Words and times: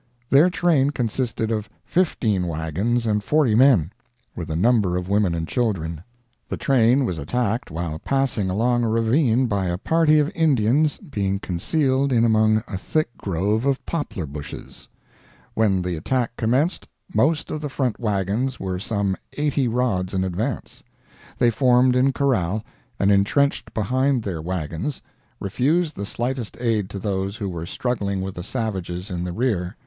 Their 0.31 0.49
train 0.49 0.89
consisted 0.89 1.51
of 1.51 1.69
15 1.85 2.47
wagons 2.47 3.05
and 3.05 3.23
40 3.23 3.53
men, 3.53 3.91
with 4.35 4.49
a 4.49 4.55
number 4.55 4.97
of 4.97 5.09
women 5.09 5.35
and 5.35 5.47
children. 5.47 6.01
The 6.49 6.57
train 6.57 7.05
was 7.05 7.19
attacked 7.19 7.69
while 7.69 7.99
passing 7.99 8.49
along 8.49 8.83
a 8.83 8.89
ravine 8.89 9.45
by 9.45 9.67
a 9.67 9.77
party 9.77 10.17
of 10.17 10.31
Indians 10.33 10.97
being 10.97 11.37
concealed 11.37 12.11
in 12.11 12.25
among 12.25 12.63
a 12.67 12.79
thick 12.79 13.15
growth 13.15 13.63
of 13.65 13.85
poplar 13.85 14.25
bushes. 14.25 14.87
When 15.53 15.83
the 15.83 15.95
attack 15.97 16.35
commenced, 16.35 16.87
most 17.13 17.51
of 17.51 17.61
the 17.61 17.69
front 17.69 17.99
wagons 17.99 18.59
were 18.59 18.79
some 18.79 19.15
80 19.37 19.67
rods 19.67 20.15
in 20.15 20.23
advance. 20.23 20.81
They 21.37 21.51
formed 21.51 21.95
in 21.95 22.11
corral, 22.11 22.63
and 22.97 23.11
intrenched 23.11 23.71
behind 23.75 24.23
their 24.23 24.41
wagons, 24.41 25.03
refused 25.39 25.95
the 25.95 26.07
slightest 26.07 26.57
aid 26.59 26.89
to 26.89 26.97
those 26.97 27.37
who 27.37 27.47
were 27.47 27.67
struggling 27.67 28.21
with 28.21 28.33
the 28.33 28.41
savages 28.41 29.11
in 29.11 29.23
the 29.23 29.31
rear. 29.31 29.77